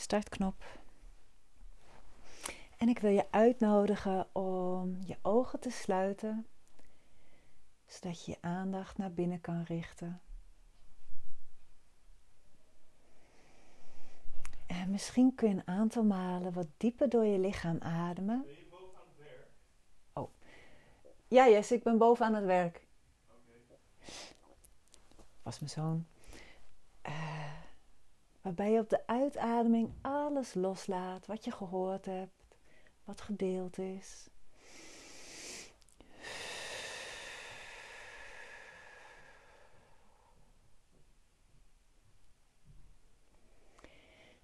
[0.00, 0.64] startknop.
[2.76, 6.46] En ik wil je uitnodigen om je ogen te sluiten,
[7.86, 10.20] zodat je je aandacht naar binnen kan richten.
[14.66, 18.42] En misschien kun je een aantal malen wat dieper door je lichaam ademen.
[18.42, 19.48] Ben je boven aan het werk?
[20.12, 20.30] Oh.
[21.28, 22.86] Ja, yes, ik ben boven aan het werk.
[23.28, 23.76] Oké.
[25.42, 26.06] Was mijn zoon.
[28.42, 32.56] Waarbij je op de uitademing alles loslaat wat je gehoord hebt,
[33.04, 34.28] wat gedeeld is.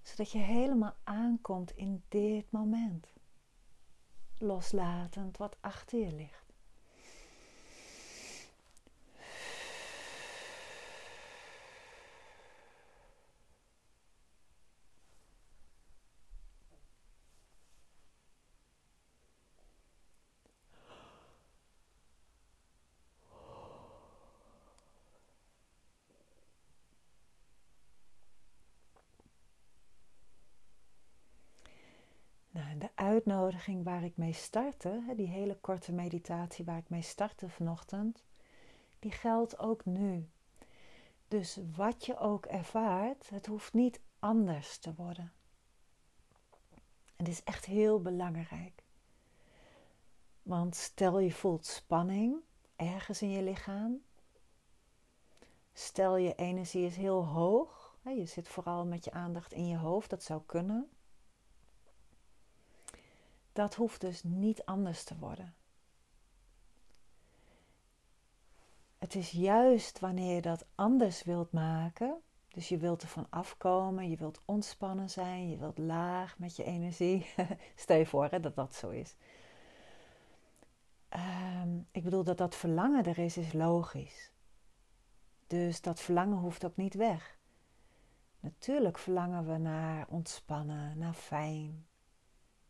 [0.02, 3.06] Zodat je helemaal aankomt in dit moment.
[4.38, 6.46] Loslatend wat achter je ligt.
[32.56, 37.02] Nou, en de uitnodiging waar ik mee startte, die hele korte meditatie waar ik mee
[37.02, 38.24] startte vanochtend,
[38.98, 40.28] die geldt ook nu.
[41.28, 45.32] Dus wat je ook ervaart, het hoeft niet anders te worden.
[47.16, 48.82] En dit is echt heel belangrijk.
[50.42, 52.36] Want stel je voelt spanning
[52.76, 54.02] ergens in je lichaam.
[55.72, 57.98] Stel je energie is heel hoog.
[58.02, 60.90] Je zit vooral met je aandacht in je hoofd, dat zou kunnen.
[63.56, 65.54] Dat hoeft dus niet anders te worden.
[68.98, 74.16] Het is juist wanneer je dat anders wilt maken, dus je wilt ervan afkomen, je
[74.16, 77.26] wilt ontspannen zijn, je wilt laag met je energie.
[77.74, 79.14] Stel je voor hè, dat dat zo is.
[81.08, 84.32] Ehm, ik bedoel dat dat verlangen er is, is logisch.
[85.46, 87.38] Dus dat verlangen hoeft ook niet weg.
[88.40, 91.86] Natuurlijk verlangen we naar ontspannen, naar fijn,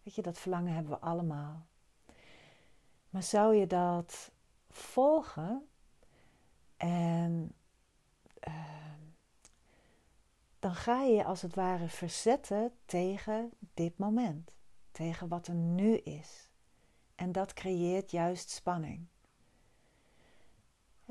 [0.06, 1.66] Weet je, dat verlangen hebben we allemaal.
[3.10, 4.30] Maar zou je dat
[4.70, 5.68] volgen
[6.76, 7.54] en
[8.48, 8.92] uh,
[10.58, 14.52] dan ga je als het ware verzetten tegen dit moment,
[14.90, 16.48] tegen wat er nu is.
[17.14, 19.06] En dat creëert juist spanning.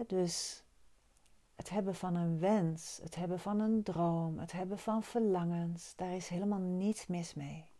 [0.07, 0.63] Dus
[1.56, 6.16] het hebben van een wens, het hebben van een droom, het hebben van verlangens, daar
[6.16, 7.73] is helemaal niets mis mee.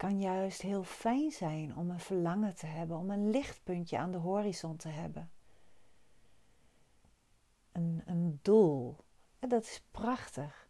[0.00, 4.18] Kan juist heel fijn zijn om een verlangen te hebben, om een lichtpuntje aan de
[4.18, 5.30] horizon te hebben.
[7.72, 8.96] Een, een doel.
[9.38, 10.68] En dat is prachtig.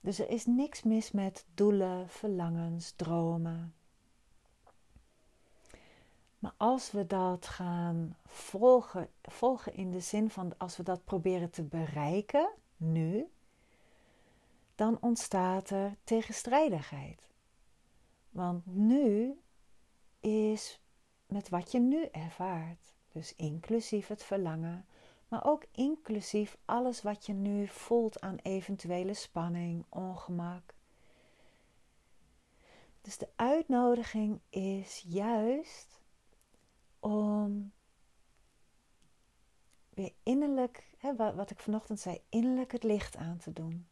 [0.00, 3.74] Dus er is niks mis met doelen, verlangens, dromen.
[6.38, 11.50] Maar als we dat gaan volgen, volgen in de zin van als we dat proberen
[11.50, 13.32] te bereiken nu,
[14.74, 17.32] dan ontstaat er tegenstrijdigheid.
[18.34, 19.40] Want nu
[20.20, 20.80] is
[21.26, 24.86] met wat je nu ervaart, dus inclusief het verlangen,
[25.28, 30.74] maar ook inclusief alles wat je nu voelt aan eventuele spanning, ongemak.
[33.00, 36.00] Dus de uitnodiging is juist
[36.98, 37.72] om
[39.88, 43.88] weer innerlijk, hè, wat ik vanochtend zei, innerlijk het licht aan te doen.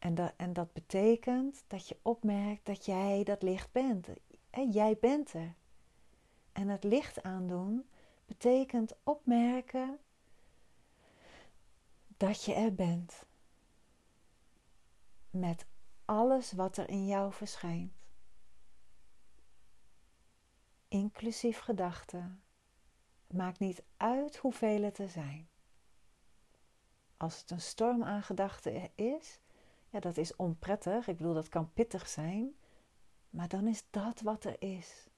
[0.00, 4.08] En dat, en dat betekent dat je opmerkt dat jij dat licht bent.
[4.50, 5.54] En jij bent er.
[6.52, 7.88] En het licht aandoen
[8.26, 9.98] betekent opmerken
[12.16, 13.26] dat je er bent.
[15.30, 15.66] Met
[16.04, 17.92] alles wat er in jou verschijnt.
[20.88, 22.42] Inclusief gedachten.
[23.26, 25.48] Maakt niet uit hoeveel het er zijn.
[27.16, 29.40] Als het een storm aan gedachten is,
[29.90, 31.08] ja, dat is onprettig.
[31.08, 32.54] Ik bedoel, dat kan pittig zijn.
[33.30, 35.08] Maar dan is dat wat er is.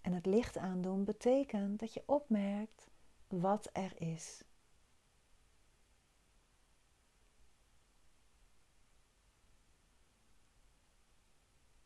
[0.00, 2.90] En het licht aandoen betekent dat je opmerkt
[3.28, 4.42] wat er is.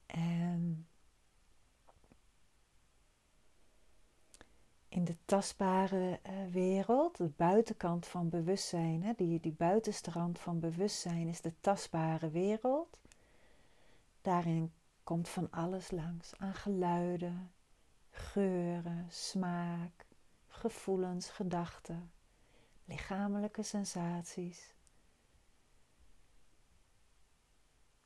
[0.06, 0.88] En
[4.92, 10.60] in de tastbare uh, wereld, de buitenkant van bewustzijn, hè, die, die buitenste rand van
[10.60, 13.00] bewustzijn is de tastbare wereld.
[14.20, 14.72] Daarin
[15.02, 17.52] komt van alles langs aan geluiden,
[18.10, 20.06] geuren, smaak,
[20.46, 22.12] gevoelens, gedachten.
[22.84, 24.74] lichamelijke sensaties.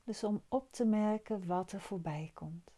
[0.04, 2.75] Dus om op te merken wat er voorbij komt.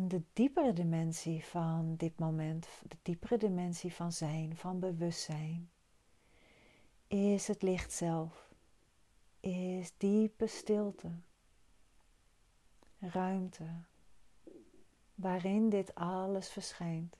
[0.00, 5.70] En de diepere dimensie van dit moment, de diepere dimensie van zijn, van bewustzijn,
[7.06, 8.50] is het licht zelf,
[9.40, 11.10] is diepe stilte,
[12.98, 13.68] ruimte,
[15.14, 17.16] waarin dit alles verschijnt.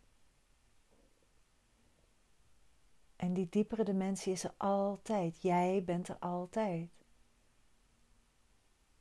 [3.17, 5.43] En die diepere dimensie is er altijd.
[5.43, 6.91] Jij bent er altijd.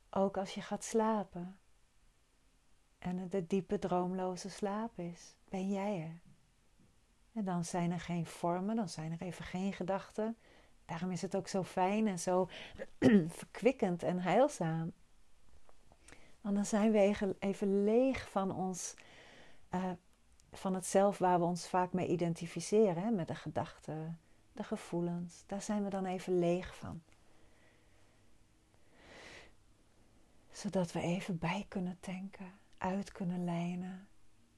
[0.10, 1.60] Ook als je gaat slapen
[3.00, 6.20] en de diepe droomloze slaap is, ben jij er.
[7.34, 10.38] En dan zijn er geen vormen, dan zijn er even geen gedachten.
[10.86, 12.50] Daarom is het ook zo fijn en zo
[13.28, 14.92] verkwikkend en heilzaam.
[16.42, 18.94] Want dan zijn we even leeg van ons,
[19.74, 19.92] uh,
[20.52, 23.12] van het zelf waar we ons vaak mee identificeren, hè?
[23.12, 24.20] met de gedachten,
[24.54, 25.44] de gevoelens.
[25.46, 27.02] Daar zijn we dan even leeg van.
[30.52, 34.08] Zodat we even bij kunnen tanken uit kunnen lijnen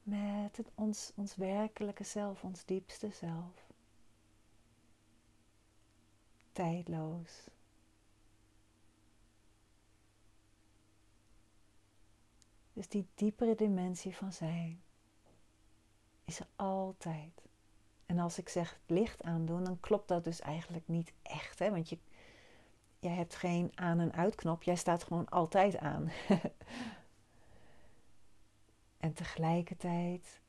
[0.02, 3.66] met het, ons, ons werkelijke zelf, ons diepste zelf.
[6.52, 7.48] Tijdloos.
[12.72, 14.82] Dus die diepere dimensie van zijn
[16.24, 17.42] is er altijd.
[18.06, 21.58] En als ik zeg licht aandoen, dan klopt dat dus eigenlijk niet echt.
[21.58, 21.70] Hè?
[21.70, 21.98] Want je,
[22.98, 26.10] jij hebt geen aan- en uitknop, jij staat gewoon altijd aan.
[29.02, 30.40] En tegelijkertijd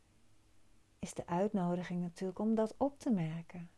[1.00, 3.70] is de uitnodiging natuurlijk om dat op te merken.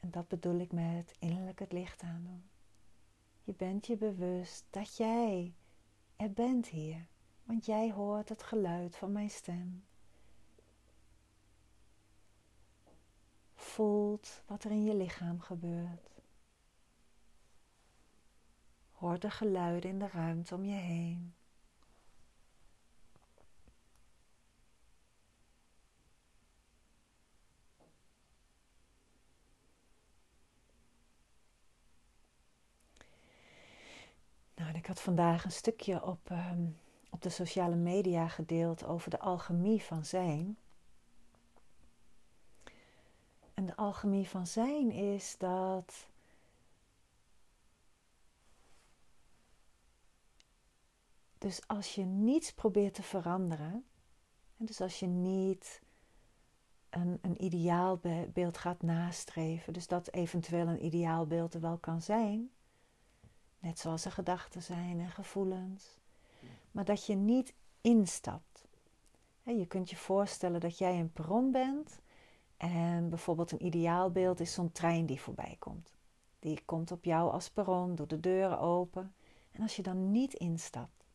[0.00, 2.50] En dat bedoel ik met innerlijk het licht aandoen.
[3.42, 5.54] Je bent je bewust dat jij
[6.16, 7.06] er bent hier,
[7.44, 9.84] want jij hoort het geluid van mijn stem.
[13.54, 16.22] Voelt wat er in je lichaam gebeurt.
[18.90, 21.34] Hoort de geluiden in de ruimte om je heen.
[34.68, 36.66] Ik had vandaag een stukje op, ehm,
[37.10, 40.58] op de sociale media gedeeld over de alchemie van zijn.
[43.54, 46.08] En de alchemie van zijn is dat.
[51.38, 53.84] Dus als je niets probeert te veranderen,
[54.56, 55.82] en dus als je niet
[56.90, 62.50] een, een ideaalbeeld gaat nastreven, dus dat eventueel een ideaalbeeld er wel kan zijn,
[63.60, 65.98] Net zoals er gedachten zijn en gevoelens.
[66.70, 68.68] Maar dat je niet instapt.
[69.42, 72.00] Je kunt je voorstellen dat jij een perron bent.
[72.56, 75.94] En bijvoorbeeld een ideaalbeeld is zo'n trein die voorbij komt.
[76.38, 79.14] Die komt op jou als perron, doet de deuren open.
[79.50, 81.08] En als je dan niet instapt.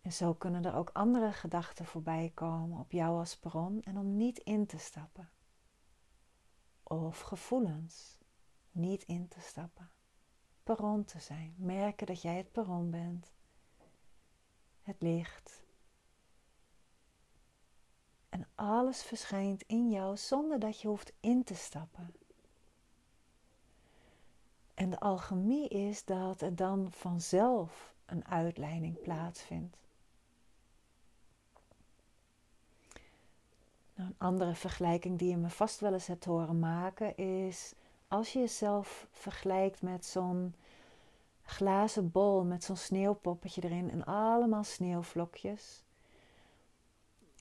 [0.00, 4.16] En zo kunnen er ook andere gedachten voorbij komen op jou als perron en om
[4.16, 5.30] niet in te stappen.
[6.82, 8.18] Of gevoelens,
[8.70, 9.90] niet in te stappen
[10.74, 11.54] perron te zijn.
[11.56, 13.32] Merken dat jij het perron bent.
[14.82, 15.62] Het licht.
[18.28, 22.14] En alles verschijnt in jou zonder dat je hoeft in te stappen.
[24.74, 29.76] En de alchemie is dat er dan vanzelf een uitleiding plaatsvindt.
[33.94, 37.74] Nou, een andere vergelijking die je me vast wel eens hebt horen maken is
[38.08, 40.54] als je jezelf vergelijkt met zo'n
[41.42, 45.84] glazen bol met zo'n sneeuwpoppetje erin en allemaal sneeuwvlokjes.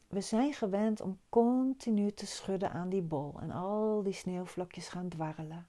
[0.07, 5.09] We zijn gewend om continu te schudden aan die bol en al die sneeuwvlokjes gaan
[5.09, 5.67] dwarrelen.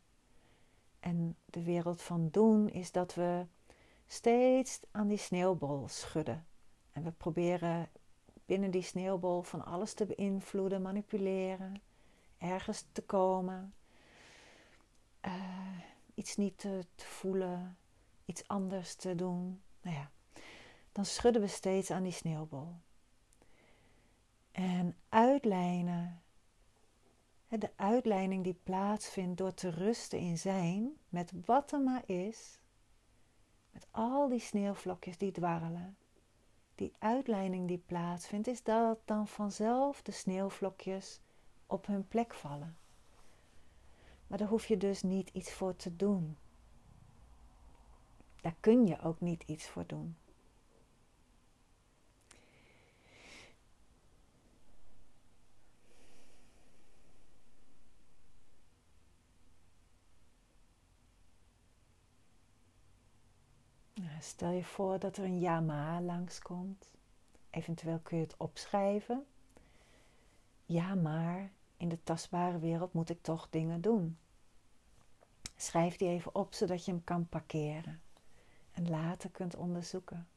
[1.00, 3.46] En de wereld van doen is dat we
[4.06, 6.46] steeds aan die sneeuwbol schudden.
[6.92, 7.88] En we proberen
[8.46, 11.80] binnen die sneeuwbol van alles te beïnvloeden, manipuleren,
[12.38, 13.72] ergens te komen
[15.26, 15.78] uh,
[16.14, 17.76] iets niet te, voelen,
[18.24, 19.62] iets anders te doen.
[19.82, 20.10] Nou ja,
[20.92, 22.74] dan schudden we steeds aan die sneeuwbol.
[24.52, 26.22] En uitlijnen,
[27.48, 32.58] de uitleiding die plaatsvindt door te rusten in zijn, met wat er maar is,
[33.70, 35.96] met al die sneeuwvlokjes die dwarrelen.
[36.74, 41.20] Die uitleiding die plaatsvindt, is dat dan vanzelf de sneeuwvlokjes
[41.66, 42.76] op hun plek vallen.
[44.28, 46.36] Maar daar hoef je dus niet iets voor te doen.
[48.40, 50.16] Daar kun je ook niet iets voor doen.
[63.94, 66.90] Nou, stel je voor dat er een Yamaha langskomt.
[67.50, 69.26] Eventueel kun je het opschrijven.
[70.66, 74.18] Ja, maar in de tastbare wereld moet ik toch dingen doen.
[75.56, 78.02] Schrijf die even op zodat je hem kan parkeren
[78.72, 80.28] en later kunt onderzoeken.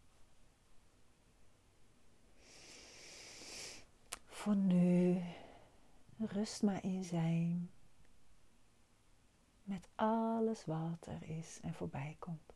[4.26, 5.22] Voor nu,
[6.18, 7.72] rust maar in zijn
[9.64, 12.51] met alles wat er is en voorbij komt.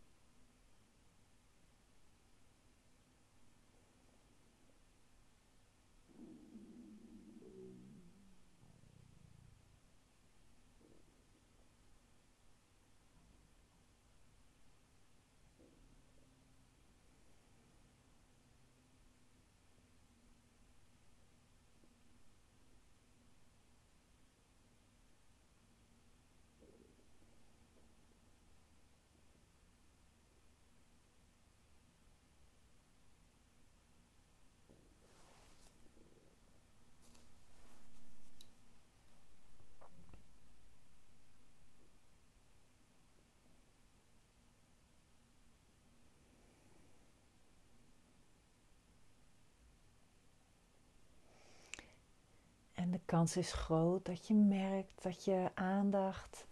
[52.95, 56.45] De kans is groot dat je merkt dat je aandacht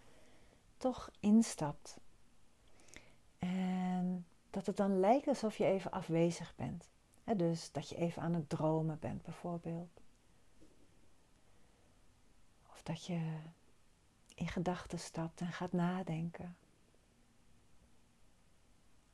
[0.77, 1.97] toch instapt.
[3.39, 6.89] En dat het dan lijkt alsof je even afwezig bent.
[7.35, 10.01] dus dat je even aan het dromen bent, bijvoorbeeld.
[12.71, 13.39] Of dat je
[14.35, 16.57] in gedachten stapt en gaat nadenken.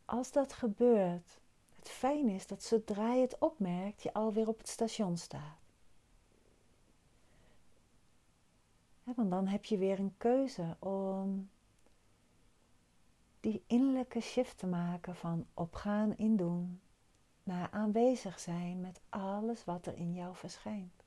[0.05, 1.39] Als dat gebeurt,
[1.75, 5.68] het fijn is dat zodra je het opmerkt, je alweer op het station staat.
[9.15, 11.49] Want dan heb je weer een keuze om
[13.39, 16.81] die innerlijke shift te maken van opgaan in doen
[17.43, 20.99] naar aanwezig zijn met alles wat er in jou verschijnt.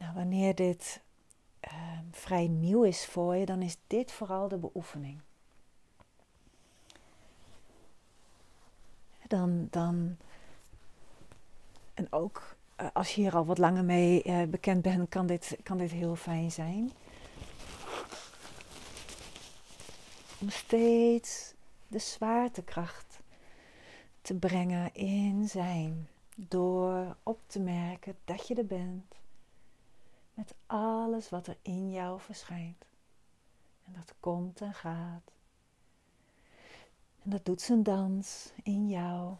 [0.00, 1.00] Nou, wanneer dit
[1.72, 5.20] uh, vrij nieuw is voor je, dan is dit vooral de beoefening.
[9.26, 10.16] Dan, dan
[11.94, 15.58] en ook uh, als je hier al wat langer mee uh, bekend bent, kan dit,
[15.62, 16.92] kan dit heel fijn zijn.
[20.38, 21.54] Om steeds
[21.88, 23.20] de zwaartekracht
[24.22, 26.08] te brengen in zijn.
[26.34, 29.19] Door op te merken dat je er bent
[30.34, 32.84] met alles wat er in jou verschijnt.
[33.84, 35.32] En dat komt en gaat.
[37.22, 39.34] En dat doet zijn dans in jou.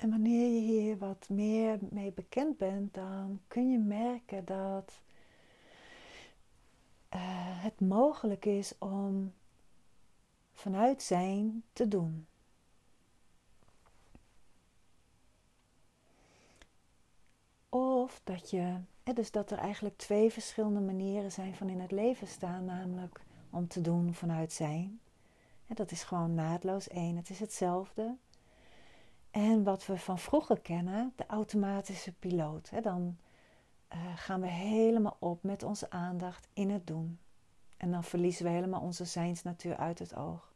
[0.00, 5.00] En wanneer je hier wat meer mee bekend bent, dan kun je merken dat
[7.14, 7.20] uh,
[7.62, 9.32] het mogelijk is om
[10.52, 12.26] vanuit zijn te doen.
[17.68, 18.76] Of dat je,
[19.14, 23.68] dus dat er eigenlijk twee verschillende manieren zijn van in het leven staan, namelijk om
[23.68, 25.00] te doen vanuit zijn.
[25.66, 28.16] Dat is gewoon naadloos één, het is hetzelfde.
[29.30, 32.70] En wat we van vroeger kennen, de automatische piloot.
[32.70, 33.18] Hè, dan
[33.94, 37.18] uh, gaan we helemaal op met onze aandacht in het doen.
[37.76, 40.52] En dan verliezen we helemaal onze zijnsnatuur uit het oog.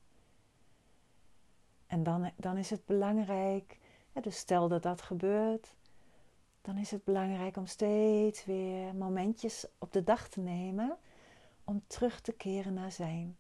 [1.87, 3.79] En dan, dan is het belangrijk,
[4.13, 5.75] dus stel dat dat gebeurt,
[6.63, 10.97] dan is het belangrijk om steeds weer momentjes op de dag te nemen
[11.65, 13.37] om terug te keren naar zijn.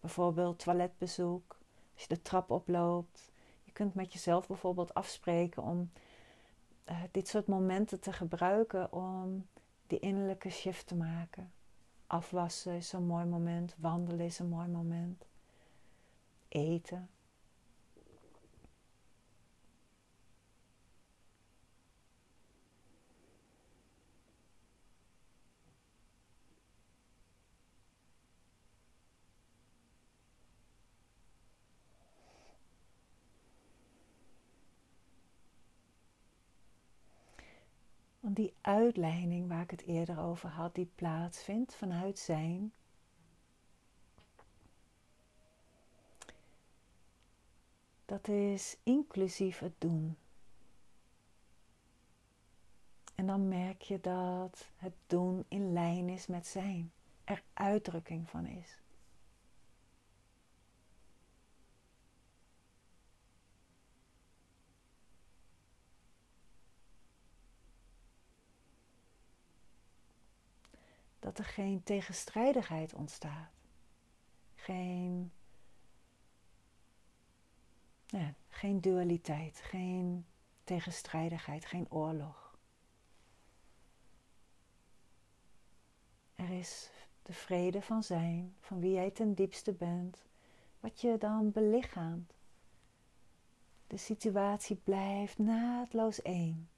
[0.00, 1.56] Bijvoorbeeld toiletbezoek,
[1.94, 3.30] als je de trap oploopt,
[3.76, 5.90] kunt met jezelf bijvoorbeeld afspreken om
[6.90, 9.46] uh, dit soort momenten te gebruiken om
[9.86, 11.52] die innerlijke shift te maken.
[12.06, 15.26] Afwassen is een mooi moment, wandelen is een mooi moment,
[16.48, 17.08] eten.
[38.36, 42.72] Die uitleiding waar ik het eerder over had, die plaatsvindt vanuit zijn.
[48.04, 50.16] Dat is inclusief het doen.
[53.14, 56.92] En dan merk je dat het doen in lijn is met zijn,
[57.24, 58.78] er uitdrukking van is.
[71.26, 73.50] Dat er geen tegenstrijdigheid ontstaat.
[74.54, 75.32] Geen,
[78.48, 80.26] geen dualiteit, geen
[80.64, 82.58] tegenstrijdigheid, geen oorlog.
[86.34, 86.90] Er is
[87.22, 90.24] de vrede van zijn, van wie jij ten diepste bent,
[90.80, 92.32] wat je dan belichaamt.
[93.86, 96.68] De situatie blijft naadloos één.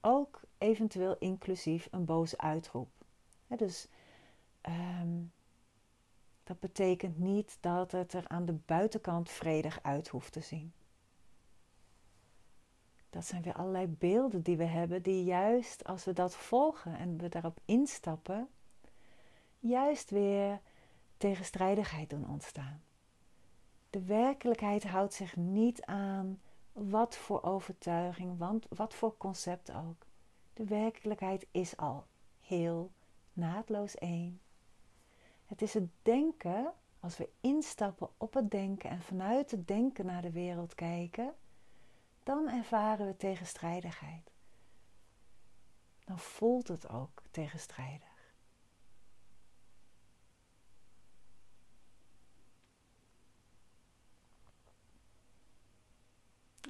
[0.00, 2.99] Ook eventueel inclusief een boze uitroep
[3.56, 3.88] dus
[4.68, 5.32] um,
[6.44, 10.72] dat betekent niet dat het er aan de buitenkant vredig uit hoeft te zien.
[13.10, 17.18] Dat zijn weer allerlei beelden die we hebben, die juist als we dat volgen en
[17.18, 18.48] we daarop instappen,
[19.58, 20.60] juist weer
[21.16, 22.82] tegenstrijdigheid doen ontstaan.
[23.90, 26.40] De werkelijkheid houdt zich niet aan
[26.72, 30.06] wat voor overtuiging, want wat voor concept ook.
[30.54, 32.06] De werkelijkheid is al
[32.40, 32.90] heel
[33.32, 34.40] naadloos één.
[35.46, 40.22] Het is het denken, als we instappen op het denken en vanuit het denken naar
[40.22, 41.34] de wereld kijken,
[42.22, 44.30] dan ervaren we tegenstrijdigheid.
[46.04, 48.08] Dan voelt het ook tegenstrijdig.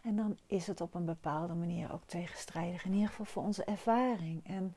[0.02, 3.64] En dan is het op een bepaalde manier ook tegenstrijdig, in ieder geval voor onze
[3.64, 4.46] ervaring.
[4.46, 4.74] En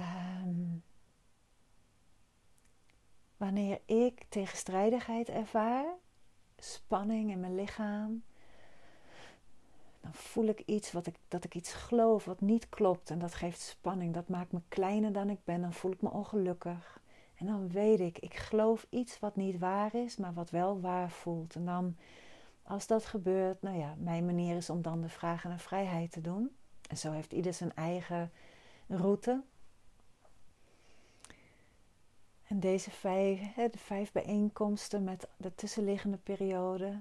[0.00, 0.82] um,
[3.36, 5.94] wanneer ik tegenstrijdigheid ervaar,
[6.56, 8.22] spanning in mijn lichaam,
[10.00, 13.34] dan voel ik iets wat ik, dat ik iets geloof wat niet klopt en dat
[13.34, 14.14] geeft spanning.
[14.14, 17.00] Dat maakt me kleiner dan ik ben, dan voel ik me ongelukkig.
[17.34, 21.10] En dan weet ik, ik geloof iets wat niet waar is, maar wat wel waar
[21.10, 21.54] voelt.
[21.54, 21.96] En dan,
[22.62, 26.20] als dat gebeurt, nou ja, mijn manier is om dan de vragen naar vrijheid te
[26.20, 26.56] doen.
[26.88, 28.32] En zo heeft ieder zijn eigen
[28.86, 29.42] route.
[32.48, 37.00] En deze vijf, de vijf bijeenkomsten met de tussenliggende periode,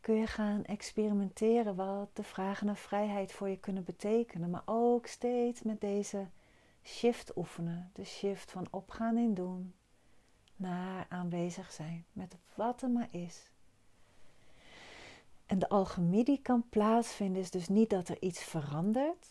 [0.00, 4.50] kun je gaan experimenteren wat de vragen naar vrijheid voor je kunnen betekenen.
[4.50, 6.26] Maar ook steeds met deze
[6.84, 7.90] shift oefenen.
[7.94, 9.74] De shift van opgaan en doen
[10.56, 13.50] naar aanwezig zijn met wat er maar is.
[15.46, 19.30] En de alchemie die kan plaatsvinden is dus niet dat er iets verandert,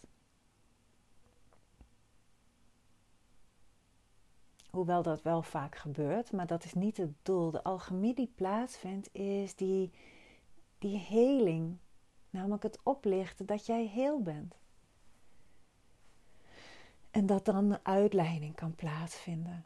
[4.78, 7.52] Hoewel dat wel vaak gebeurt, maar dat is niet het doel.
[7.52, 9.92] De alchemie die plaatsvindt is die,
[10.78, 11.78] die heling.
[12.30, 14.56] Namelijk het oplichten dat jij heel bent.
[17.12, 19.66] En dat dan een uitleiding kan plaatsvinden.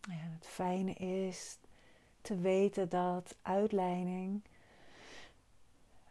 [0.00, 1.58] Ja, het fijne is
[2.20, 4.42] te weten dat uitleiding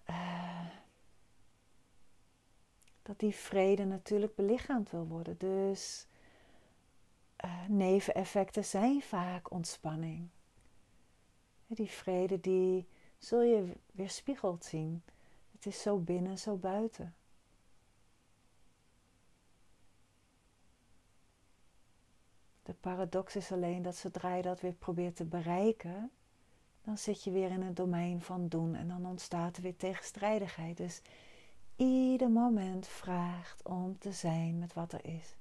[0.10, 0.66] uh,
[3.02, 5.38] dat die vrede natuurlijk belichaamd wil worden.
[5.38, 6.08] Dus
[7.46, 10.30] uh, neveneffecten zijn vaak ontspanning.
[11.68, 15.04] Die vrede die zul je weerspiegeld zien.
[15.52, 17.16] Het is zo binnen, zo buiten.
[22.64, 26.12] De paradox is alleen dat zodra je dat weer probeert te bereiken,
[26.88, 30.78] dan zit je weer in het domein van doen en dan ontstaat er weer tegenstrijdigheid.
[30.78, 31.02] Dus
[31.76, 35.36] ieder moment vraagt om te zijn met wat er is.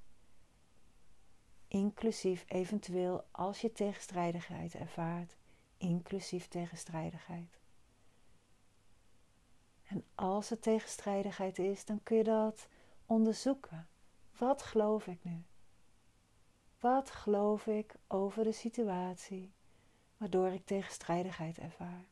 [1.68, 5.36] Inclusief eventueel als je tegenstrijdigheid ervaart,
[5.76, 7.60] inclusief tegenstrijdigheid.
[9.84, 12.68] En als er tegenstrijdigheid is, dan kun je dat
[13.06, 13.88] onderzoeken.
[14.38, 15.44] Wat geloof ik nu?
[16.80, 19.55] Wat geloof ik over de situatie?
[20.16, 22.04] Waardoor ik tegenstrijdigheid ervaar.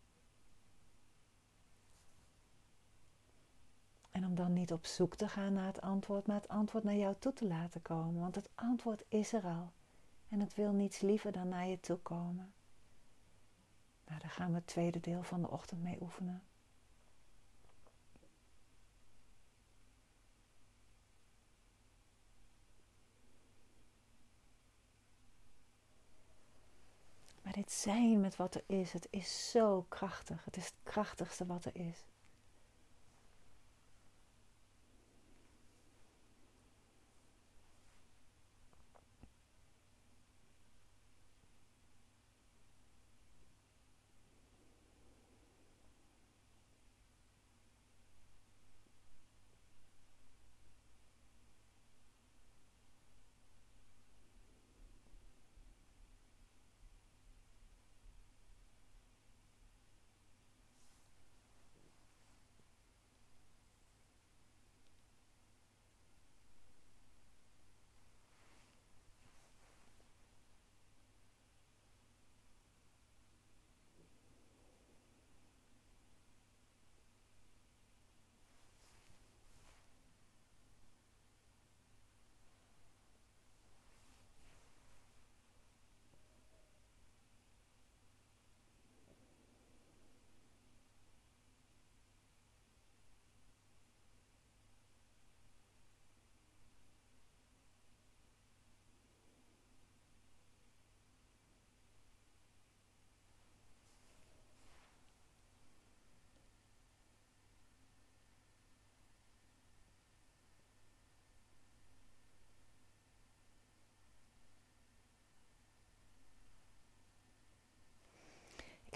[4.11, 6.95] En om dan niet op zoek te gaan naar het antwoord, maar het antwoord naar
[6.95, 8.21] jou toe te laten komen.
[8.21, 9.73] Want het antwoord is er al.
[10.29, 12.53] En het wil niets liever dan naar je toe komen.
[14.07, 16.43] Nou, daar gaan we het tweede deel van de ochtend mee oefenen.
[27.55, 30.45] Dit zijn met wat er is, het is zo krachtig.
[30.45, 32.05] Het is het krachtigste wat er is.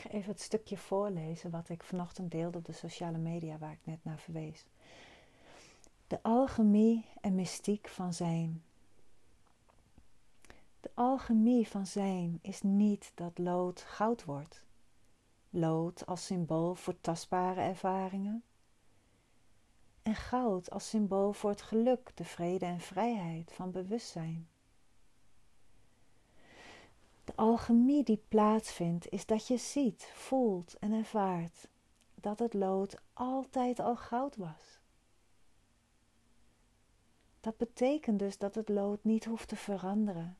[0.08, 4.04] Even het stukje voorlezen wat ik vanochtend deelde op de sociale media waar ik net
[4.04, 4.66] naar verwees.
[6.06, 8.62] De alchemie en mystiek van zijn.
[10.80, 14.66] De alchemie van zijn is niet dat lood goud wordt.
[15.50, 18.42] Lood als symbool voor tastbare ervaringen.
[20.02, 24.48] En goud als symbool voor het geluk, de vrede en vrijheid van bewustzijn.
[27.28, 31.68] De alchemie die plaatsvindt is dat je ziet, voelt en ervaart
[32.14, 34.80] dat het lood altijd al goud was.
[37.40, 40.38] Dat betekent dus dat het lood niet hoeft te veranderen.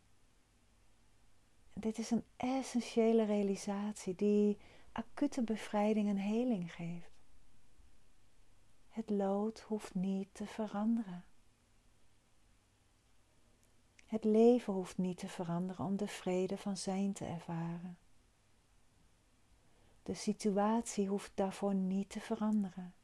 [1.72, 4.59] En dit is een essentiële realisatie die
[4.92, 7.12] acute bevrijding en heling geeft.
[8.88, 11.24] Het lood hoeft niet te veranderen.
[14.09, 17.99] Het leven hoeft niet te veranderen om de vrede van zijn te ervaren.
[20.03, 22.94] De situatie hoeft daarvoor niet te veranderen.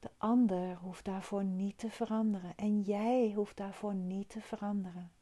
[0.00, 5.12] De ander hoeft daarvoor niet te veranderen en jij hoeft daarvoor niet te veranderen.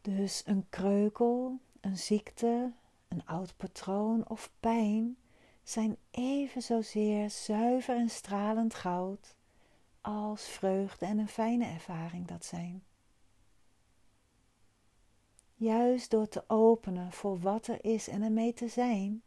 [0.00, 2.72] Dus een kreukel, een ziekte,
[3.08, 5.16] een oud patroon of pijn
[5.62, 9.35] zijn even zozeer zuiver en stralend goud
[10.06, 12.84] als vreugde en een fijne ervaring dat zijn.
[15.54, 19.22] Juist door te openen voor wat er is en ermee te zijn,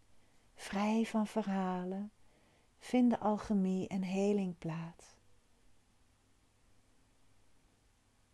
[0.56, 2.12] vrij van verhalen,
[2.80, 5.06] vinden alchemie en heling plaats.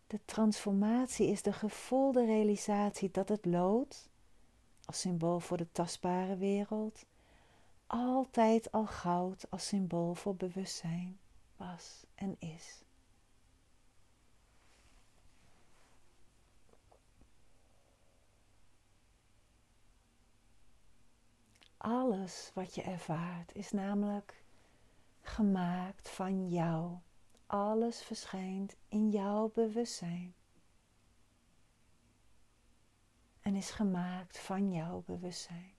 [0.08, 4.10] De transformatie is de gevoelde realisatie dat het lood,
[4.86, 7.06] als symbool voor de tastbare wereld,
[7.88, 11.20] altijd al goud als symbool voor bewustzijn
[11.58, 12.84] was en is.
[21.78, 24.44] Alles wat je ervaart is namelijk
[25.22, 26.98] gemaakt van jou.
[27.46, 30.36] Alles verschijnt in jouw bewustzijn.
[33.42, 35.75] En is gemaakt van jouw bewustzijn.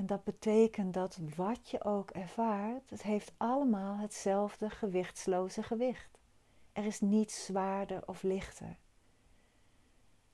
[0.00, 6.18] En dat betekent dat wat je ook ervaart, het heeft allemaal hetzelfde gewichtsloze gewicht.
[6.72, 8.78] Er is niets zwaarder of lichter.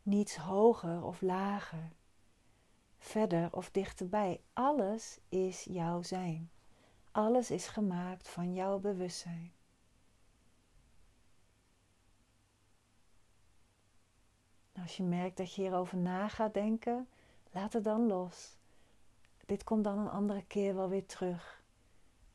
[0.02, 1.90] Niets hoger of lager.
[2.98, 4.40] Verder of dichterbij.
[4.52, 6.50] Alles is jouw zijn.
[7.10, 9.52] Alles is gemaakt van jouw bewustzijn.
[14.82, 17.08] Als je merkt dat je hierover na gaat denken,
[17.50, 18.56] laat het dan los
[19.46, 21.62] dit komt dan een andere keer wel weer terug.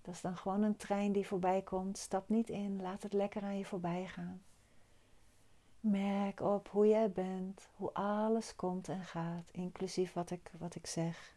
[0.02, 1.98] Dat is dan gewoon een trein die voorbij komt.
[1.98, 4.42] Stap niet in, laat het lekker aan je voorbij gaan.
[5.80, 10.88] Merk op hoe jij bent, hoe alles komt en gaat, inclusief wat ik, wat ik
[10.88, 11.36] zeg.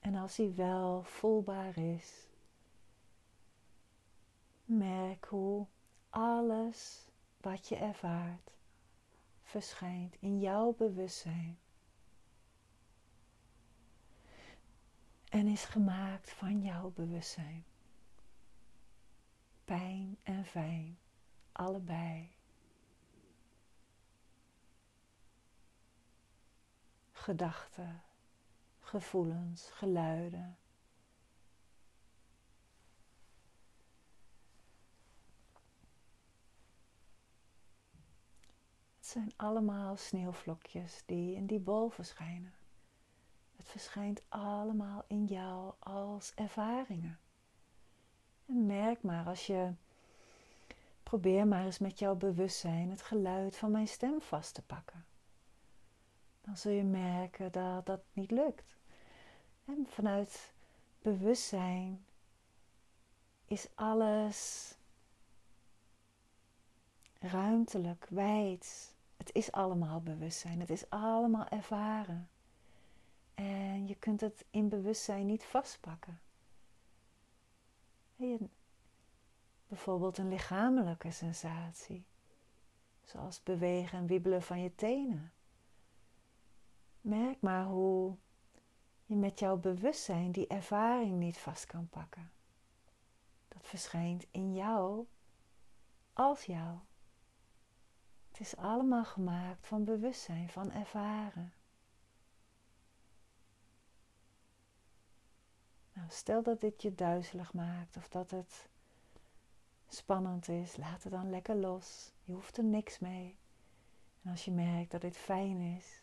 [0.00, 2.26] En als hij wel voelbaar is,
[4.76, 5.66] Merk hoe
[6.10, 7.06] alles
[7.40, 8.50] wat je ervaart
[9.42, 11.58] verschijnt in jouw bewustzijn.
[15.32, 17.64] en is gemaakt van jouw bewustzijn.
[19.64, 20.98] Pijn en fijn,
[21.52, 22.36] allebei.
[27.12, 28.02] Gedachten,
[28.80, 30.58] gevoelens, geluiden.
[39.12, 42.52] Zijn allemaal sneeuwvlokjes die in die bol verschijnen.
[43.56, 47.18] Het verschijnt allemaal in jou als ervaringen.
[48.46, 49.72] En merk maar als je.
[51.02, 55.04] Probeer maar eens met jouw bewustzijn het geluid van mijn stem vast te pakken.
[56.40, 58.76] Dan zul je merken dat dat niet lukt.
[59.64, 60.52] En vanuit
[61.02, 62.04] bewustzijn
[63.44, 64.70] is alles
[67.18, 68.91] ruimtelijk, wijd.
[69.22, 72.28] Het is allemaal bewustzijn, het is allemaal ervaren.
[73.34, 76.20] En je kunt het in bewustzijn niet vastpakken.
[79.66, 82.04] bijvoorbeeld een lichamelijke sensatie,
[83.04, 85.32] zoals bewegen en wiebelen van je tenen.
[87.00, 88.16] Merk maar hoe
[89.06, 92.30] je met jouw bewustzijn die ervaring niet vast kan pakken.
[93.48, 95.06] Dat verschijnt in jou
[96.12, 96.78] als jou.
[98.42, 101.52] Is allemaal gemaakt van bewustzijn, van ervaren.
[105.92, 108.68] Nou, stel dat dit je duizelig maakt of dat het
[109.88, 112.12] spannend is, laat het dan lekker los.
[112.24, 113.36] Je hoeft er niks mee.
[114.22, 116.00] En als je merkt dat dit fijn is,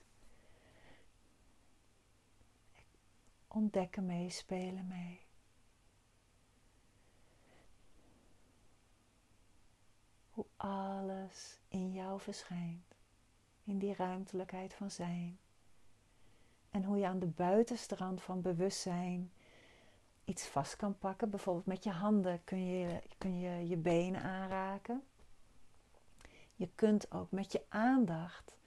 [3.47, 5.21] ontdekken mee, spelen mee.
[10.31, 12.95] Hoe alles in jou verschijnt,
[13.63, 15.39] in die ruimtelijkheid van zijn.
[16.69, 19.31] En hoe je aan de buitenste rand van bewustzijn
[20.29, 21.29] iets vast kan pakken.
[21.29, 25.03] Bijvoorbeeld met je handen kun je kun je, je benen aanraken.
[26.55, 28.57] Je kunt ook met je aandacht,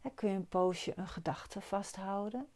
[0.00, 2.48] hè, kun je een poosje een gedachte vasthouden.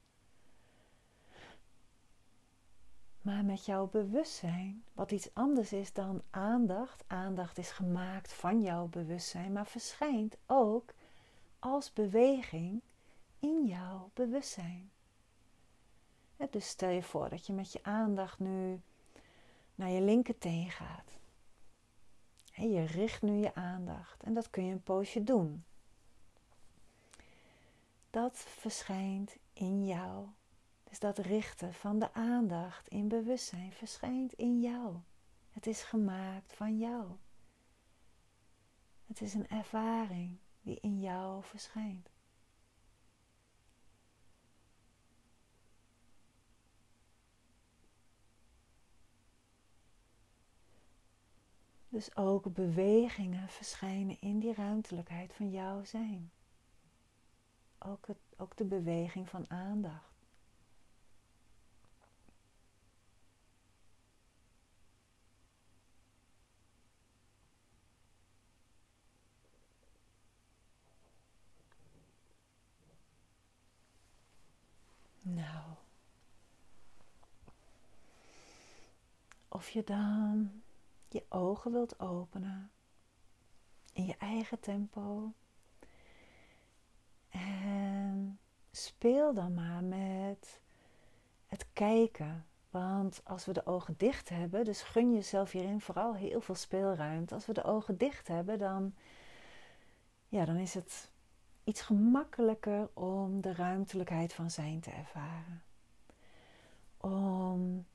[3.26, 7.04] Maar met jouw bewustzijn, wat iets anders is dan aandacht.
[7.06, 10.92] Aandacht is gemaakt van jouw bewustzijn, maar verschijnt ook
[11.58, 12.80] als beweging
[13.38, 14.90] in jouw bewustzijn.
[16.50, 18.80] Dus stel je voor dat je met je aandacht nu
[19.74, 21.18] naar je linkerteen gaat.
[22.52, 25.64] Je richt nu je aandacht en dat kun je een poosje doen.
[28.10, 30.26] Dat verschijnt in jou.
[30.88, 34.96] Dus dat richten van de aandacht in bewustzijn verschijnt in jou.
[35.52, 37.10] Het is gemaakt van jou.
[39.06, 42.10] Het is een ervaring die in jou verschijnt.
[51.88, 56.30] Dus ook bewegingen verschijnen in die ruimtelijkheid van jouw zijn.
[57.78, 60.15] Ook, het, ook de beweging van aandacht.
[75.28, 75.74] Nou,
[79.48, 80.62] of je dan
[81.08, 82.70] je ogen wilt openen
[83.92, 85.32] in je eigen tempo.
[87.28, 88.38] En
[88.70, 90.60] speel dan maar met
[91.46, 92.46] het kijken.
[92.70, 97.34] Want als we de ogen dicht hebben, dus gun jezelf hierin vooral heel veel speelruimte.
[97.34, 98.94] Als we de ogen dicht hebben, dan,
[100.28, 101.10] ja, dan is het
[101.66, 105.62] iets gemakkelijker om de ruimtelijkheid van zijn te ervaren.
[106.96, 107.86] Om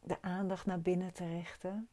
[0.00, 1.88] de aandacht naar binnen te richten.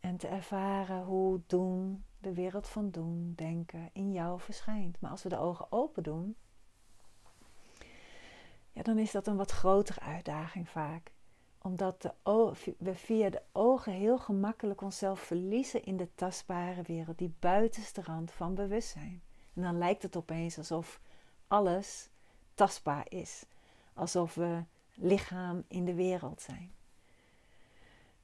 [0.00, 5.00] En te ervaren hoe doen, de wereld van doen, denken in jou verschijnt.
[5.00, 6.36] Maar als we de ogen open doen,
[8.72, 11.12] ja, dan is dat een wat grotere uitdaging vaak.
[11.66, 12.14] Omdat
[12.78, 18.30] we via de ogen heel gemakkelijk onszelf verliezen in de tastbare wereld, die buitenste rand
[18.30, 19.22] van bewustzijn.
[19.54, 21.00] En dan lijkt het opeens alsof
[21.46, 22.08] alles
[22.54, 23.44] tastbaar is.
[23.94, 24.62] Alsof we
[24.94, 26.72] lichaam in de wereld zijn.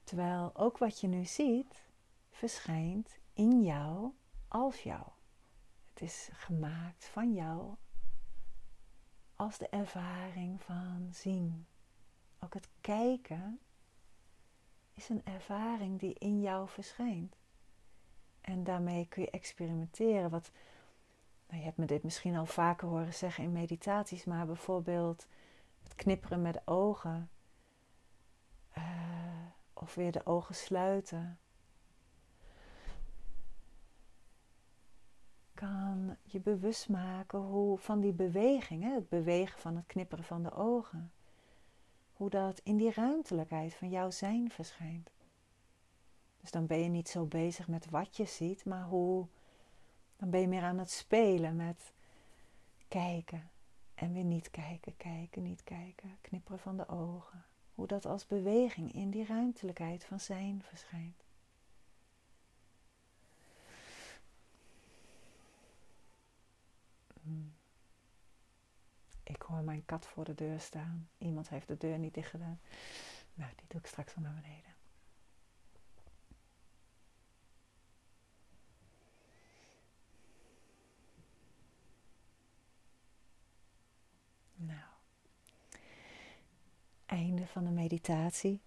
[0.04, 1.82] Terwijl ook wat je nu ziet,
[2.30, 4.12] verschijnt in jou
[4.48, 5.04] als jou.
[5.92, 7.74] Het is gemaakt van jou
[9.36, 11.66] als de ervaring van zien.
[12.44, 13.60] Ook het kijken
[14.94, 17.36] is een ervaring die in jou verschijnt.
[18.40, 20.30] En daarmee kun je experimenteren.
[20.30, 20.50] Wat,
[21.46, 25.26] nou, je hebt me dit misschien al vaker horen zeggen in meditaties, maar bijvoorbeeld
[25.82, 27.30] het knipperen met ogen.
[28.78, 28.84] Uh,
[29.72, 31.38] of weer de ogen sluiten.
[35.54, 40.42] Kan je bewust maken hoe van die beweging, hè, het bewegen van het knipperen van
[40.42, 41.12] de ogen,
[42.22, 45.10] hoe dat in die ruimtelijkheid van jouw zijn verschijnt.
[46.40, 49.26] Dus dan ben je niet zo bezig met wat je ziet, maar hoe.
[50.16, 51.92] Dan ben je meer aan het spelen met
[52.88, 53.50] kijken
[53.94, 57.44] en weer niet kijken, kijken, niet kijken, knipperen van de ogen.
[57.74, 61.24] Hoe dat als beweging in die ruimtelijkheid van zijn verschijnt.
[67.22, 67.52] Hmm.
[69.22, 71.08] Ik hoor mijn kat voor de deur staan.
[71.18, 72.60] Iemand heeft de deur niet dicht gedaan.
[73.34, 74.74] Nou, die doe ik straks wel naar beneden.
[84.54, 84.88] Nou,
[87.06, 88.60] einde van de meditatie.